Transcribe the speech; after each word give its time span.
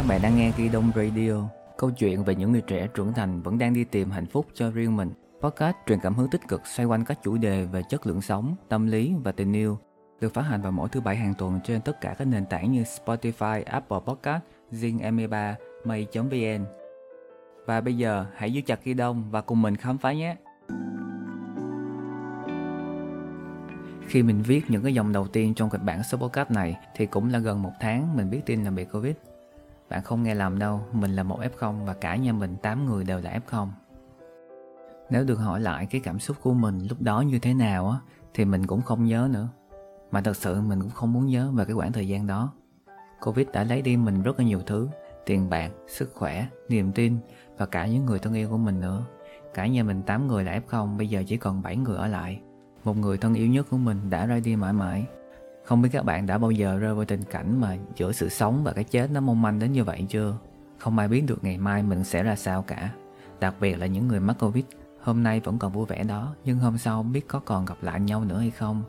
Các 0.00 0.06
bạn 0.06 0.22
đang 0.22 0.36
nghe 0.36 0.52
Ghi 0.56 0.68
Đông 0.68 0.90
Radio, 0.96 1.32
câu 1.78 1.90
chuyện 1.90 2.24
về 2.24 2.34
những 2.34 2.52
người 2.52 2.60
trẻ 2.60 2.88
trưởng 2.94 3.12
thành 3.12 3.42
vẫn 3.42 3.58
đang 3.58 3.74
đi 3.74 3.84
tìm 3.84 4.10
hạnh 4.10 4.26
phúc 4.26 4.46
cho 4.54 4.70
riêng 4.70 4.96
mình. 4.96 5.10
Podcast 5.40 5.76
truyền 5.86 5.98
cảm 6.02 6.14
hứng 6.14 6.30
tích 6.30 6.40
cực 6.48 6.66
xoay 6.66 6.86
quanh 6.86 7.04
các 7.04 7.18
chủ 7.22 7.36
đề 7.36 7.64
về 7.64 7.82
chất 7.88 8.06
lượng 8.06 8.22
sống, 8.22 8.56
tâm 8.68 8.86
lý 8.86 9.14
và 9.24 9.32
tình 9.32 9.52
yêu, 9.52 9.78
được 10.20 10.34
phát 10.34 10.42
hành 10.42 10.62
vào 10.62 10.72
mỗi 10.72 10.88
thứ 10.88 11.00
bảy 11.00 11.16
hàng 11.16 11.34
tuần 11.38 11.60
trên 11.64 11.80
tất 11.80 12.00
cả 12.00 12.14
các 12.18 12.24
nền 12.24 12.46
tảng 12.46 12.72
như 12.72 12.82
Spotify, 12.82 13.62
Apple 13.66 13.98
Podcast, 14.06 14.42
Zing 14.72 14.98
M3, 14.98 15.54
May.vn. 15.84 16.64
Và 17.66 17.80
bây 17.80 17.96
giờ 17.96 18.26
hãy 18.34 18.52
giữ 18.52 18.60
chặt 18.66 18.84
Ghi 18.84 18.94
Đông 18.94 19.30
và 19.30 19.40
cùng 19.40 19.62
mình 19.62 19.76
khám 19.76 19.98
phá 19.98 20.12
nhé! 20.12 20.36
Khi 24.06 24.22
mình 24.22 24.42
viết 24.42 24.62
những 24.68 24.82
cái 24.82 24.94
dòng 24.94 25.12
đầu 25.12 25.26
tiên 25.26 25.54
trong 25.54 25.70
kịch 25.70 25.82
bản 25.84 26.02
số 26.02 26.18
podcast 26.18 26.50
này 26.50 26.76
thì 26.96 27.06
cũng 27.06 27.30
là 27.30 27.38
gần 27.38 27.62
một 27.62 27.72
tháng 27.80 28.16
mình 28.16 28.30
biết 28.30 28.40
tin 28.46 28.64
là 28.64 28.70
bị 28.70 28.84
Covid. 28.84 29.14
Bạn 29.90 30.02
không 30.02 30.22
nghe 30.22 30.34
lầm 30.34 30.58
đâu, 30.58 30.80
mình 30.92 31.16
là 31.16 31.22
một 31.22 31.40
F0 31.40 31.84
và 31.84 31.94
cả 31.94 32.16
nhà 32.16 32.32
mình 32.32 32.56
8 32.62 32.86
người 32.86 33.04
đều 33.04 33.20
là 33.20 33.38
F0. 33.46 33.68
Nếu 35.10 35.24
được 35.24 35.34
hỏi 35.34 35.60
lại 35.60 35.86
cái 35.86 36.00
cảm 36.00 36.18
xúc 36.18 36.36
của 36.42 36.54
mình 36.54 36.86
lúc 36.88 37.02
đó 37.02 37.20
như 37.20 37.38
thế 37.38 37.54
nào 37.54 37.90
á 37.90 37.98
thì 38.34 38.44
mình 38.44 38.66
cũng 38.66 38.82
không 38.82 39.04
nhớ 39.04 39.28
nữa. 39.32 39.48
Mà 40.10 40.20
thật 40.20 40.36
sự 40.36 40.60
mình 40.60 40.80
cũng 40.80 40.90
không 40.90 41.12
muốn 41.12 41.26
nhớ 41.26 41.50
về 41.54 41.64
cái 41.64 41.74
khoảng 41.74 41.92
thời 41.92 42.08
gian 42.08 42.26
đó. 42.26 42.52
Covid 43.20 43.48
đã 43.52 43.64
lấy 43.64 43.82
đi 43.82 43.96
mình 43.96 44.22
rất 44.22 44.38
là 44.38 44.44
nhiều 44.44 44.60
thứ, 44.66 44.88
tiền 45.26 45.50
bạc, 45.50 45.70
sức 45.86 46.12
khỏe, 46.14 46.46
niềm 46.68 46.92
tin 46.92 47.16
và 47.58 47.66
cả 47.66 47.86
những 47.86 48.06
người 48.06 48.18
thân 48.18 48.34
yêu 48.34 48.48
của 48.50 48.58
mình 48.58 48.80
nữa. 48.80 49.04
Cả 49.54 49.66
nhà 49.66 49.82
mình 49.82 50.02
8 50.02 50.26
người 50.26 50.44
là 50.44 50.60
F0, 50.68 50.96
bây 50.96 51.08
giờ 51.08 51.22
chỉ 51.26 51.36
còn 51.36 51.62
7 51.62 51.76
người 51.76 51.96
ở 51.96 52.06
lại. 52.06 52.40
Một 52.84 52.96
người 52.96 53.18
thân 53.18 53.34
yêu 53.34 53.46
nhất 53.46 53.66
của 53.70 53.78
mình 53.78 54.10
đã 54.10 54.26
ra 54.26 54.40
đi 54.40 54.56
mãi 54.56 54.72
mãi. 54.72 55.06
Không 55.70 55.82
biết 55.82 55.88
các 55.92 56.04
bạn 56.04 56.26
đã 56.26 56.38
bao 56.38 56.50
giờ 56.50 56.78
rơi 56.78 56.94
vào 56.94 57.04
tình 57.04 57.22
cảnh 57.24 57.60
mà 57.60 57.76
giữa 57.96 58.12
sự 58.12 58.28
sống 58.28 58.64
và 58.64 58.72
cái 58.72 58.84
chết 58.84 59.10
nó 59.10 59.20
mong 59.20 59.42
manh 59.42 59.58
đến 59.58 59.72
như 59.72 59.84
vậy 59.84 60.06
chưa? 60.08 60.34
Không 60.78 60.98
ai 60.98 61.08
biết 61.08 61.24
được 61.26 61.44
ngày 61.44 61.58
mai 61.58 61.82
mình 61.82 62.04
sẽ 62.04 62.22
ra 62.22 62.36
sao 62.36 62.62
cả. 62.62 62.90
Đặc 63.40 63.54
biệt 63.60 63.78
là 63.78 63.86
những 63.86 64.08
người 64.08 64.20
mắc 64.20 64.36
Covid, 64.40 64.64
hôm 65.00 65.22
nay 65.22 65.40
vẫn 65.40 65.58
còn 65.58 65.72
vui 65.72 65.86
vẻ 65.86 66.04
đó, 66.04 66.34
nhưng 66.44 66.58
hôm 66.58 66.78
sau 66.78 67.02
biết 67.02 67.28
có 67.28 67.38
còn 67.38 67.64
gặp 67.64 67.76
lại 67.82 68.00
nhau 68.00 68.24
nữa 68.24 68.38
hay 68.38 68.50
không. 68.50 68.82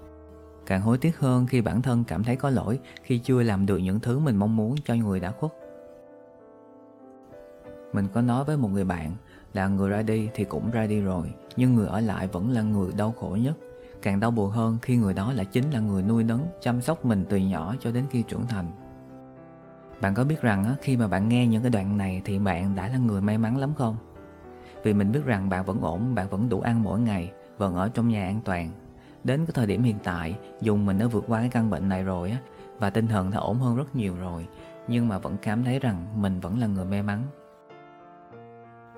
Càng 0.65 0.81
hối 0.81 0.97
tiếc 0.97 1.19
hơn 1.19 1.47
khi 1.47 1.61
bản 1.61 1.81
thân 1.81 2.03
cảm 2.03 2.23
thấy 2.23 2.35
có 2.35 2.49
lỗi 2.49 2.79
khi 3.03 3.17
chưa 3.17 3.43
làm 3.43 3.65
được 3.65 3.77
những 3.77 3.99
thứ 3.99 4.19
mình 4.19 4.35
mong 4.35 4.55
muốn 4.55 4.75
cho 4.85 4.93
người 4.93 5.19
đã 5.19 5.31
khuất. 5.31 5.51
Mình 7.93 8.07
có 8.13 8.21
nói 8.21 8.43
với 8.43 8.57
một 8.57 8.69
người 8.69 8.85
bạn 8.85 9.11
là 9.53 9.67
người 9.67 9.89
ra 9.89 10.01
đi 10.01 10.29
thì 10.33 10.43
cũng 10.43 10.71
ra 10.71 10.85
đi 10.85 11.01
rồi, 11.01 11.33
nhưng 11.55 11.75
người 11.75 11.87
ở 11.87 11.99
lại 11.99 12.27
vẫn 12.27 12.51
là 12.51 12.61
người 12.61 12.91
đau 12.97 13.13
khổ 13.19 13.37
nhất 13.41 13.57
Càng 14.01 14.19
đau 14.19 14.31
buồn 14.31 14.51
hơn 14.51 14.77
khi 14.81 14.97
người 14.97 15.13
đó 15.13 15.33
lại 15.33 15.45
chính 15.45 15.71
là 15.71 15.79
người 15.79 16.03
nuôi 16.03 16.23
nấng, 16.23 16.47
chăm 16.61 16.81
sóc 16.81 17.05
mình 17.05 17.25
từ 17.29 17.37
nhỏ 17.37 17.75
cho 17.79 17.91
đến 17.91 18.05
khi 18.09 18.23
trưởng 18.23 18.47
thành. 18.47 18.71
Bạn 20.01 20.13
có 20.13 20.23
biết 20.23 20.41
rằng 20.41 20.75
khi 20.81 20.97
mà 20.97 21.07
bạn 21.07 21.29
nghe 21.29 21.47
những 21.47 21.61
cái 21.61 21.71
đoạn 21.71 21.97
này 21.97 22.21
thì 22.25 22.39
bạn 22.39 22.75
đã 22.75 22.87
là 22.87 22.97
người 22.97 23.21
may 23.21 23.37
mắn 23.37 23.57
lắm 23.57 23.73
không? 23.77 23.95
Vì 24.83 24.93
mình 24.93 25.11
biết 25.11 25.25
rằng 25.25 25.49
bạn 25.49 25.65
vẫn 25.65 25.81
ổn, 25.81 26.15
bạn 26.15 26.29
vẫn 26.29 26.49
đủ 26.49 26.61
ăn 26.61 26.83
mỗi 26.83 26.99
ngày, 26.99 27.31
vẫn 27.57 27.75
ở 27.75 27.89
trong 27.89 28.07
nhà 28.07 28.25
an 28.25 28.39
toàn. 28.45 28.69
Đến 29.23 29.45
cái 29.45 29.51
thời 29.53 29.67
điểm 29.67 29.83
hiện 29.83 29.97
tại, 30.03 30.35
dùng 30.61 30.85
mình 30.85 30.97
đã 30.97 31.07
vượt 31.07 31.23
qua 31.27 31.39
cái 31.39 31.49
căn 31.49 31.69
bệnh 31.69 31.89
này 31.89 32.03
rồi 32.03 32.31
á, 32.31 32.37
và 32.79 32.89
tinh 32.89 33.07
thần 33.07 33.31
đã 33.31 33.37
ổn 33.37 33.59
hơn 33.59 33.75
rất 33.75 33.95
nhiều 33.95 34.15
rồi, 34.15 34.47
nhưng 34.87 35.07
mà 35.07 35.17
vẫn 35.17 35.37
cảm 35.41 35.63
thấy 35.63 35.79
rằng 35.79 36.21
mình 36.21 36.39
vẫn 36.39 36.59
là 36.59 36.67
người 36.67 36.85
may 36.85 37.03
mắn. 37.03 37.23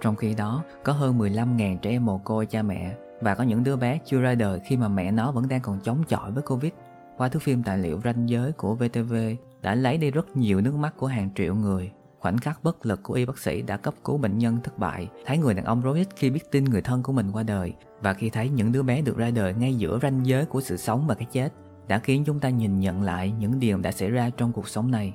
Trong 0.01 0.15
khi 0.15 0.35
đó, 0.35 0.63
có 0.83 0.93
hơn 0.93 1.19
15.000 1.19 1.77
trẻ 1.77 1.89
em 1.89 2.05
mồ 2.05 2.17
côi 2.17 2.45
cha 2.45 2.61
mẹ 2.61 2.95
và 3.23 3.35
có 3.35 3.43
những 3.43 3.63
đứa 3.63 3.75
bé 3.75 3.99
chưa 4.05 4.21
ra 4.21 4.35
đời 4.35 4.59
khi 4.65 4.77
mà 4.77 4.87
mẹ 4.87 5.11
nó 5.11 5.31
vẫn 5.31 5.47
đang 5.47 5.61
còn 5.61 5.79
chống 5.83 6.03
chọi 6.07 6.31
với 6.31 6.43
Covid. 6.43 6.71
Qua 7.17 7.29
thước 7.29 7.41
phim 7.41 7.63
tài 7.63 7.77
liệu 7.77 8.01
ranh 8.03 8.29
giới 8.29 8.51
của 8.51 8.75
VTV 8.75 9.13
đã 9.61 9.75
lấy 9.75 9.97
đi 9.97 10.11
rất 10.11 10.37
nhiều 10.37 10.61
nước 10.61 10.75
mắt 10.75 10.93
của 10.97 11.07
hàng 11.07 11.29
triệu 11.35 11.55
người. 11.55 11.91
Khoảnh 12.19 12.37
khắc 12.37 12.63
bất 12.63 12.85
lực 12.85 13.03
của 13.03 13.13
y 13.13 13.25
bác 13.25 13.37
sĩ 13.37 13.61
đã 13.61 13.77
cấp 13.77 13.93
cứu 14.03 14.17
bệnh 14.17 14.37
nhân 14.37 14.57
thất 14.63 14.79
bại, 14.79 15.09
thấy 15.25 15.37
người 15.37 15.53
đàn 15.53 15.65
ông 15.65 15.81
Rohit 15.81 16.07
khi 16.15 16.29
biết 16.29 16.51
tin 16.51 16.63
người 16.63 16.81
thân 16.81 17.03
của 17.03 17.13
mình 17.13 17.31
qua 17.31 17.43
đời 17.43 17.73
và 18.01 18.13
khi 18.13 18.29
thấy 18.29 18.49
những 18.49 18.71
đứa 18.71 18.83
bé 18.83 19.01
được 19.01 19.17
ra 19.17 19.31
đời 19.31 19.53
ngay 19.53 19.75
giữa 19.75 19.99
ranh 20.01 20.25
giới 20.25 20.45
của 20.45 20.61
sự 20.61 20.77
sống 20.77 21.07
và 21.07 21.15
cái 21.15 21.27
chết 21.31 21.53
đã 21.87 21.99
khiến 21.99 22.23
chúng 22.25 22.39
ta 22.39 22.49
nhìn 22.49 22.79
nhận 22.79 23.01
lại 23.01 23.33
những 23.39 23.59
điều 23.59 23.77
đã 23.77 23.91
xảy 23.91 24.09
ra 24.09 24.29
trong 24.37 24.51
cuộc 24.51 24.67
sống 24.67 24.91
này. 24.91 25.13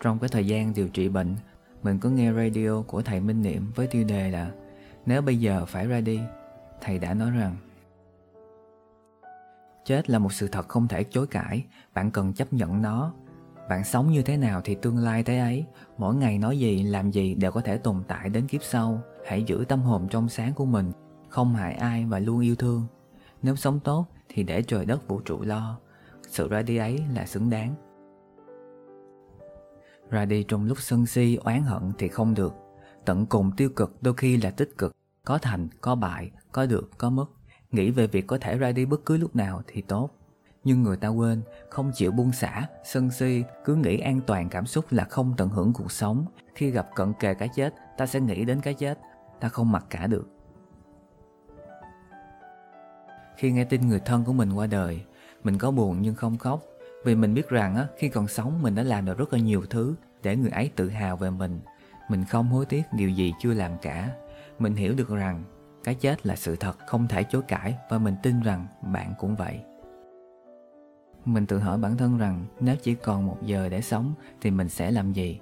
Trong 0.00 0.18
cái 0.18 0.28
thời 0.28 0.46
gian 0.46 0.74
điều 0.74 0.88
trị 0.88 1.08
bệnh, 1.08 1.34
mình 1.82 1.98
có 1.98 2.10
nghe 2.10 2.32
radio 2.32 2.82
của 2.82 3.02
thầy 3.02 3.20
Minh 3.20 3.42
Niệm 3.42 3.72
với 3.74 3.86
tiêu 3.86 4.04
đề 4.04 4.30
là 4.30 4.50
Nếu 5.06 5.22
bây 5.22 5.36
giờ 5.36 5.64
phải 5.66 5.86
ra 5.86 6.00
đi 6.00 6.20
thầy 6.80 6.98
đã 6.98 7.14
nói 7.14 7.30
rằng, 7.30 7.56
chết 9.84 10.10
là 10.10 10.18
một 10.18 10.32
sự 10.32 10.48
thật 10.48 10.68
không 10.68 10.88
thể 10.88 11.04
chối 11.04 11.26
cãi, 11.26 11.64
bạn 11.94 12.10
cần 12.10 12.32
chấp 12.32 12.52
nhận 12.52 12.82
nó. 12.82 13.12
Bạn 13.68 13.84
sống 13.84 14.10
như 14.12 14.22
thế 14.22 14.36
nào 14.36 14.60
thì 14.64 14.74
tương 14.74 14.98
lai 14.98 15.22
thế 15.22 15.38
ấy. 15.38 15.66
Mỗi 15.98 16.14
ngày 16.14 16.38
nói 16.38 16.58
gì, 16.58 16.82
làm 16.82 17.10
gì 17.10 17.34
đều 17.34 17.50
có 17.52 17.60
thể 17.60 17.78
tồn 17.78 18.02
tại 18.08 18.28
đến 18.28 18.46
kiếp 18.46 18.62
sau. 18.62 19.00
Hãy 19.26 19.42
giữ 19.42 19.64
tâm 19.68 19.80
hồn 19.80 20.08
trong 20.10 20.28
sáng 20.28 20.52
của 20.54 20.64
mình, 20.64 20.92
không 21.28 21.54
hại 21.54 21.74
ai 21.74 22.04
và 22.04 22.18
luôn 22.18 22.40
yêu 22.40 22.56
thương. 22.56 22.86
Nếu 23.42 23.56
sống 23.56 23.80
tốt 23.80 24.06
thì 24.28 24.42
để 24.42 24.62
trời 24.62 24.86
đất 24.86 25.08
vũ 25.08 25.20
trụ 25.20 25.42
lo. 25.42 25.78
Sự 26.28 26.48
ra 26.48 26.62
đi 26.62 26.76
ấy 26.76 27.02
là 27.14 27.26
xứng 27.26 27.50
đáng. 27.50 27.74
Ra 30.10 30.24
đi 30.24 30.44
trong 30.48 30.64
lúc 30.64 30.80
sân 30.80 31.06
si, 31.06 31.36
oán 31.36 31.62
hận 31.62 31.92
thì 31.98 32.08
không 32.08 32.34
được. 32.34 32.54
Tận 33.04 33.26
cùng 33.26 33.50
tiêu 33.56 33.68
cực 33.76 34.02
đôi 34.02 34.14
khi 34.14 34.36
là 34.36 34.50
tích 34.50 34.70
cực 34.78 34.92
có 35.26 35.38
thành 35.38 35.68
có 35.80 35.94
bại 35.94 36.30
có 36.52 36.66
được 36.66 36.90
có 36.98 37.10
mất. 37.10 37.26
Nghĩ 37.70 37.90
về 37.90 38.06
việc 38.06 38.26
có 38.26 38.38
thể 38.38 38.58
ra 38.58 38.72
đi 38.72 38.86
bất 38.86 39.04
cứ 39.06 39.16
lúc 39.16 39.36
nào 39.36 39.62
thì 39.66 39.82
tốt. 39.82 40.10
Nhưng 40.64 40.82
người 40.82 40.96
ta 40.96 41.08
quên 41.08 41.42
không 41.70 41.92
chịu 41.94 42.12
buông 42.12 42.32
xả 42.32 42.66
sân 42.84 43.10
si 43.10 43.44
cứ 43.64 43.74
nghĩ 43.74 43.98
an 43.98 44.20
toàn 44.26 44.48
cảm 44.48 44.66
xúc 44.66 44.84
là 44.90 45.04
không 45.04 45.34
tận 45.36 45.48
hưởng 45.48 45.72
cuộc 45.72 45.92
sống. 45.92 46.26
Khi 46.54 46.70
gặp 46.70 46.88
cận 46.94 47.12
kề 47.12 47.34
cái 47.34 47.48
chết 47.54 47.74
ta 47.96 48.06
sẽ 48.06 48.20
nghĩ 48.20 48.44
đến 48.44 48.60
cái 48.60 48.74
chết. 48.74 48.98
Ta 49.40 49.48
không 49.48 49.72
mặc 49.72 49.84
cả 49.90 50.06
được. 50.06 50.28
Khi 53.36 53.52
nghe 53.52 53.64
tin 53.64 53.88
người 53.88 54.00
thân 54.00 54.24
của 54.24 54.32
mình 54.32 54.52
qua 54.52 54.66
đời 54.66 55.04
mình 55.44 55.58
có 55.58 55.70
buồn 55.70 55.98
nhưng 56.00 56.14
không 56.14 56.38
khóc. 56.38 56.62
Vì 57.04 57.14
mình 57.14 57.34
biết 57.34 57.48
rằng 57.48 57.76
á, 57.76 57.86
khi 57.98 58.08
còn 58.08 58.28
sống 58.28 58.62
mình 58.62 58.74
đã 58.74 58.82
làm 58.82 59.04
được 59.04 59.18
rất 59.18 59.32
là 59.32 59.38
nhiều 59.38 59.62
thứ 59.70 59.94
để 60.22 60.36
người 60.36 60.50
ấy 60.50 60.70
tự 60.76 60.88
hào 60.88 61.16
về 61.16 61.30
mình. 61.30 61.60
Mình 62.08 62.24
không 62.24 62.48
hối 62.48 62.66
tiếc 62.66 62.82
điều 62.92 63.10
gì 63.10 63.32
chưa 63.42 63.54
làm 63.54 63.78
cả 63.82 64.10
mình 64.58 64.74
hiểu 64.74 64.94
được 64.94 65.08
rằng 65.08 65.44
cái 65.84 65.94
chết 65.94 66.26
là 66.26 66.36
sự 66.36 66.56
thật, 66.56 66.78
không 66.86 67.08
thể 67.08 67.22
chối 67.22 67.42
cãi 67.48 67.74
và 67.90 67.98
mình 67.98 68.14
tin 68.22 68.40
rằng 68.40 68.66
bạn 68.92 69.14
cũng 69.18 69.36
vậy. 69.36 69.60
Mình 71.24 71.46
tự 71.46 71.58
hỏi 71.58 71.78
bản 71.78 71.96
thân 71.96 72.18
rằng 72.18 72.44
nếu 72.60 72.76
chỉ 72.82 72.94
còn 72.94 73.26
một 73.26 73.38
giờ 73.42 73.68
để 73.68 73.80
sống 73.80 74.14
thì 74.40 74.50
mình 74.50 74.68
sẽ 74.68 74.90
làm 74.90 75.12
gì? 75.12 75.40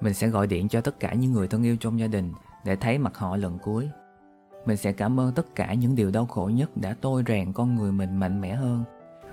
Mình 0.00 0.14
sẽ 0.14 0.28
gọi 0.28 0.46
điện 0.46 0.68
cho 0.68 0.80
tất 0.80 1.00
cả 1.00 1.14
những 1.14 1.32
người 1.32 1.48
thân 1.48 1.62
yêu 1.62 1.76
trong 1.80 2.00
gia 2.00 2.06
đình 2.06 2.32
để 2.64 2.76
thấy 2.76 2.98
mặt 2.98 3.16
họ 3.16 3.36
lần 3.36 3.58
cuối. 3.58 3.88
Mình 4.66 4.76
sẽ 4.76 4.92
cảm 4.92 5.20
ơn 5.20 5.32
tất 5.32 5.54
cả 5.54 5.74
những 5.74 5.94
điều 5.94 6.10
đau 6.10 6.26
khổ 6.26 6.50
nhất 6.54 6.70
đã 6.76 6.96
tôi 7.00 7.24
rèn 7.26 7.52
con 7.52 7.74
người 7.74 7.92
mình 7.92 8.16
mạnh 8.16 8.40
mẽ 8.40 8.54
hơn 8.54 8.84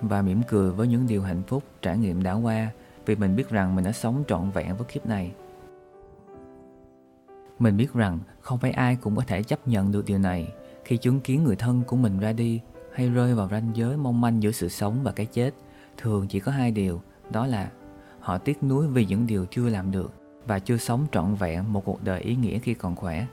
và 0.02 0.22
mỉm 0.22 0.42
cười 0.48 0.70
với 0.70 0.88
những 0.88 1.06
điều 1.06 1.22
hạnh 1.22 1.42
phúc, 1.46 1.62
trải 1.82 1.98
nghiệm 1.98 2.22
đã 2.22 2.32
qua 2.32 2.68
vì 3.06 3.16
mình 3.16 3.36
biết 3.36 3.50
rằng 3.50 3.74
mình 3.74 3.84
đã 3.84 3.92
sống 3.92 4.24
trọn 4.28 4.50
vẹn 4.50 4.76
với 4.76 4.86
kiếp 4.86 5.06
này 5.06 5.32
mình 7.58 7.76
biết 7.76 7.92
rằng 7.94 8.18
không 8.40 8.58
phải 8.58 8.70
ai 8.70 8.96
cũng 8.96 9.16
có 9.16 9.22
thể 9.26 9.42
chấp 9.42 9.68
nhận 9.68 9.92
được 9.92 10.04
điều 10.06 10.18
này 10.18 10.52
khi 10.84 10.96
chứng 10.96 11.20
kiến 11.20 11.44
người 11.44 11.56
thân 11.56 11.82
của 11.86 11.96
mình 11.96 12.18
ra 12.18 12.32
đi 12.32 12.60
hay 12.94 13.08
rơi 13.08 13.34
vào 13.34 13.48
ranh 13.48 13.70
giới 13.74 13.96
mong 13.96 14.20
manh 14.20 14.42
giữa 14.42 14.50
sự 14.50 14.68
sống 14.68 15.00
và 15.02 15.12
cái 15.12 15.26
chết. 15.26 15.54
Thường 15.96 16.28
chỉ 16.28 16.40
có 16.40 16.52
hai 16.52 16.70
điều, 16.70 17.00
đó 17.30 17.46
là 17.46 17.70
họ 18.20 18.38
tiếc 18.38 18.62
nuối 18.62 18.86
vì 18.86 19.06
những 19.06 19.26
điều 19.26 19.46
chưa 19.50 19.68
làm 19.68 19.90
được 19.90 20.12
và 20.46 20.58
chưa 20.58 20.76
sống 20.76 21.06
trọn 21.12 21.34
vẹn 21.34 21.72
một 21.72 21.84
cuộc 21.84 22.04
đời 22.04 22.20
ý 22.20 22.36
nghĩa 22.36 22.58
khi 22.58 22.74
còn 22.74 22.96
khỏe. 22.96 23.26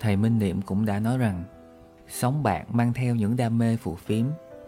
Thầy 0.00 0.16
Minh 0.16 0.38
Niệm 0.38 0.62
cũng 0.62 0.86
đã 0.86 0.98
nói 0.98 1.18
rằng 1.18 1.44
Sống 2.08 2.42
bạc 2.42 2.74
mang 2.74 2.92
theo 2.92 3.14
những 3.14 3.36
đam 3.36 3.58
mê 3.58 3.76
phù 3.76 3.94
phiếm 3.94 4.26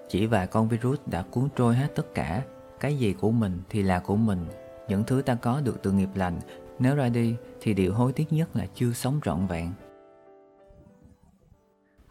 Chỉ 0.09 0.27
vài 0.27 0.47
con 0.47 0.69
virus 0.69 0.99
đã 1.07 1.23
cuốn 1.23 1.49
trôi 1.57 1.75
hết 1.75 1.89
tất 1.95 2.15
cả 2.15 2.43
Cái 2.81 2.99
gì 2.99 3.13
của 3.13 3.31
mình 3.31 3.63
thì 3.69 3.83
là 3.83 3.99
của 3.99 4.17
mình 4.17 4.47
Những 4.89 5.05
thứ 5.05 5.23
ta 5.23 5.35
có 5.35 5.61
được 5.61 5.83
từ 5.83 5.93
nghiệp 5.93 6.09
lành 6.15 6.41
nếu 6.79 6.95
ra 6.95 7.09
đi 7.09 7.37
thì 7.61 7.75
điều 7.75 7.95
hối 7.95 8.13
tiếc 8.13 8.33
nhất 8.33 8.57
là 8.57 8.67
chưa 8.75 8.93
sống 8.93 9.21
trọn 9.25 9.47
vẹn. 9.47 9.73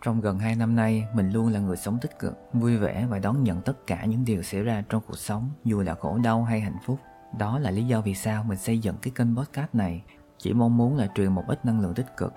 Trong 0.01 0.21
gần 0.21 0.39
2 0.39 0.55
năm 0.55 0.75
nay, 0.75 1.07
mình 1.13 1.31
luôn 1.31 1.47
là 1.47 1.59
người 1.59 1.77
sống 1.77 1.97
tích 2.01 2.19
cực, 2.19 2.33
vui 2.53 2.77
vẻ 2.77 3.07
và 3.09 3.19
đón 3.19 3.43
nhận 3.43 3.61
tất 3.61 3.87
cả 3.87 4.05
những 4.05 4.25
điều 4.25 4.41
xảy 4.41 4.61
ra 4.61 4.83
trong 4.89 5.01
cuộc 5.07 5.17
sống, 5.17 5.49
dù 5.63 5.81
là 5.81 5.95
khổ 5.95 6.17
đau 6.23 6.43
hay 6.43 6.59
hạnh 6.59 6.77
phúc. 6.85 6.99
Đó 7.37 7.59
là 7.59 7.71
lý 7.71 7.83
do 7.83 8.01
vì 8.01 8.13
sao 8.13 8.43
mình 8.43 8.57
xây 8.57 8.79
dựng 8.79 8.95
cái 9.01 9.11
kênh 9.15 9.35
podcast 9.35 9.75
này. 9.75 10.03
Chỉ 10.37 10.53
mong 10.53 10.77
muốn 10.77 10.97
là 10.97 11.09
truyền 11.15 11.31
một 11.31 11.43
ít 11.47 11.65
năng 11.65 11.81
lượng 11.81 11.93
tích 11.93 12.17
cực, 12.17 12.33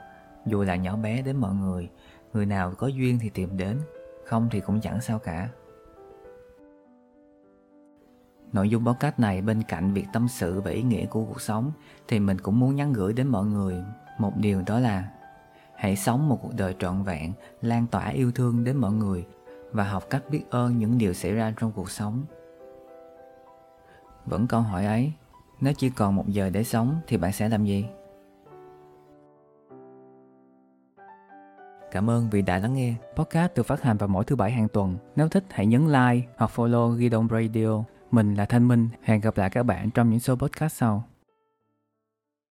dù 0.46 0.62
là 0.62 0.76
nhỏ 0.76 0.96
bé 0.96 1.22
đến 1.22 1.36
mọi 1.36 1.54
người. 1.54 1.88
Người 2.32 2.46
nào 2.46 2.72
có 2.78 2.86
duyên 2.86 3.18
thì 3.18 3.28
tìm 3.28 3.56
đến, 3.56 3.78
không 4.24 4.48
thì 4.52 4.60
cũng 4.60 4.80
chẳng 4.80 5.00
sao 5.00 5.18
cả. 5.18 5.48
Nội 8.52 8.70
dung 8.70 8.86
podcast 8.86 9.18
này 9.18 9.42
bên 9.42 9.62
cạnh 9.62 9.92
việc 9.92 10.06
tâm 10.12 10.28
sự 10.28 10.60
về 10.60 10.72
ý 10.72 10.82
nghĩa 10.82 11.06
của 11.06 11.24
cuộc 11.24 11.40
sống 11.40 11.72
thì 12.08 12.20
mình 12.20 12.38
cũng 12.38 12.60
muốn 12.60 12.76
nhắn 12.76 12.92
gửi 12.92 13.12
đến 13.12 13.28
mọi 13.28 13.46
người 13.46 13.84
một 14.18 14.32
điều 14.36 14.62
đó 14.66 14.78
là 14.78 15.10
hãy 15.74 15.96
sống 15.96 16.28
một 16.28 16.38
cuộc 16.42 16.54
đời 16.56 16.74
trọn 16.78 17.02
vẹn, 17.02 17.32
lan 17.62 17.86
tỏa 17.86 18.08
yêu 18.08 18.32
thương 18.32 18.64
đến 18.64 18.76
mọi 18.76 18.92
người 18.92 19.26
và 19.72 19.84
học 19.84 20.04
cách 20.10 20.22
biết 20.30 20.42
ơn 20.50 20.78
những 20.78 20.98
điều 20.98 21.12
xảy 21.12 21.32
ra 21.32 21.54
trong 21.60 21.72
cuộc 21.72 21.90
sống. 21.90 22.24
Vẫn 24.26 24.46
câu 24.46 24.60
hỏi 24.60 24.86
ấy, 24.86 25.12
nếu 25.60 25.72
chỉ 25.76 25.90
còn 25.90 26.16
một 26.16 26.28
giờ 26.28 26.50
để 26.50 26.64
sống 26.64 27.00
thì 27.06 27.16
bạn 27.16 27.32
sẽ 27.32 27.48
làm 27.48 27.64
gì? 27.64 27.86
Cảm 31.90 32.10
ơn 32.10 32.30
vì 32.30 32.42
đã 32.42 32.58
lắng 32.58 32.74
nghe. 32.74 32.94
Podcast 33.16 33.54
được 33.54 33.66
phát 33.66 33.82
hành 33.82 33.96
vào 33.96 34.08
mỗi 34.08 34.24
thứ 34.24 34.36
bảy 34.36 34.50
hàng 34.50 34.68
tuần. 34.68 34.96
Nếu 35.16 35.28
thích 35.28 35.44
hãy 35.50 35.66
nhấn 35.66 35.86
like 35.86 36.28
hoặc 36.36 36.50
follow 36.54 36.98
Gidon 36.98 37.28
Radio 37.30 37.84
mình 38.10 38.34
là 38.34 38.44
Thanh 38.44 38.68
Minh, 38.68 38.88
hẹn 39.02 39.20
gặp 39.20 39.38
lại 39.38 39.50
các 39.50 39.62
bạn 39.62 39.90
trong 39.90 40.10
những 40.10 40.20
số 40.20 40.36
podcast 40.36 40.76
sau. 40.76 41.09